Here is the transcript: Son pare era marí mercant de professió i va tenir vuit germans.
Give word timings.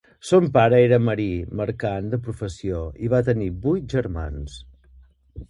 Son 0.27 0.45
pare 0.53 0.77
era 0.85 0.97
marí 1.09 1.27
mercant 1.59 2.07
de 2.15 2.19
professió 2.29 2.81
i 3.09 3.13
va 3.15 3.21
tenir 3.29 3.53
vuit 3.69 3.87
germans. 3.99 4.59